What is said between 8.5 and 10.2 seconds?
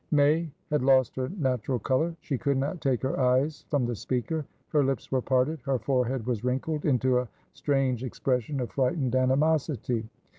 of frightened animosity.